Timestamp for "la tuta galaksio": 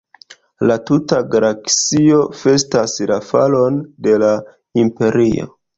0.69-2.23